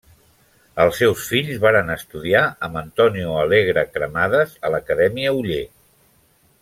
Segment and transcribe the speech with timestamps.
[0.85, 5.65] Els seus fills varen estudiar amb Antonio Alegre Cremades a l'Acadèmia Oller.